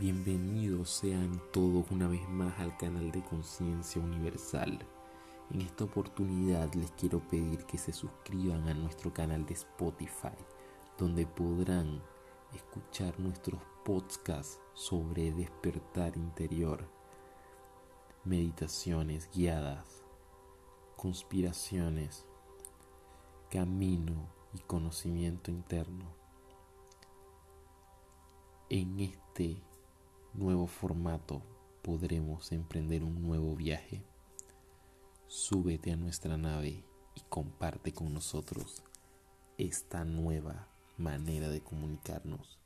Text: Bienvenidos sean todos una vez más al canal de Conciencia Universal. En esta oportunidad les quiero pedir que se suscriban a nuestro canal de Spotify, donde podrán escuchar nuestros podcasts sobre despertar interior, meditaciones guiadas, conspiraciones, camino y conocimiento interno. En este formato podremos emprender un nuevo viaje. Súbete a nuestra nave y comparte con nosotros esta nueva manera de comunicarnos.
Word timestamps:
Bienvenidos 0.00 0.90
sean 0.90 1.42
todos 1.52 1.90
una 1.90 2.06
vez 2.06 2.28
más 2.28 2.56
al 2.60 2.76
canal 2.76 3.10
de 3.10 3.20
Conciencia 3.24 4.00
Universal. 4.00 4.78
En 5.50 5.60
esta 5.60 5.82
oportunidad 5.82 6.72
les 6.74 6.92
quiero 6.92 7.18
pedir 7.18 7.64
que 7.64 7.78
se 7.78 7.92
suscriban 7.92 8.68
a 8.68 8.74
nuestro 8.74 9.12
canal 9.12 9.44
de 9.44 9.54
Spotify, 9.54 10.36
donde 10.96 11.26
podrán 11.26 12.00
escuchar 12.54 13.18
nuestros 13.18 13.60
podcasts 13.84 14.60
sobre 14.72 15.32
despertar 15.32 16.16
interior, 16.16 16.88
meditaciones 18.22 19.28
guiadas, 19.34 20.04
conspiraciones, 20.94 22.24
camino 23.50 24.28
y 24.54 24.60
conocimiento 24.60 25.50
interno. 25.50 26.04
En 28.70 29.00
este 29.00 29.56
formato 30.68 31.42
podremos 31.82 32.52
emprender 32.52 33.02
un 33.02 33.22
nuevo 33.22 33.56
viaje. 33.56 34.04
Súbete 35.26 35.92
a 35.92 35.96
nuestra 35.96 36.36
nave 36.36 36.84
y 37.14 37.20
comparte 37.28 37.92
con 37.92 38.12
nosotros 38.14 38.82
esta 39.58 40.04
nueva 40.04 40.68
manera 40.96 41.48
de 41.48 41.60
comunicarnos. 41.60 42.58